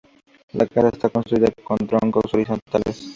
[0.53, 3.09] La casa está construida con troncos horizontales.